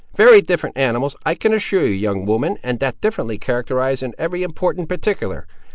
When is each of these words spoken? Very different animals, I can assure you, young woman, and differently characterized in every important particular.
Very 0.15 0.41
different 0.41 0.77
animals, 0.79 1.15
I 1.27 1.35
can 1.35 1.53
assure 1.53 1.85
you, 1.85 1.93
young 1.93 2.25
woman, 2.25 2.57
and 2.63 2.79
differently 3.01 3.37
characterized 3.37 4.01
in 4.01 4.15
every 4.17 4.41
important 4.41 4.89
particular. 4.89 5.45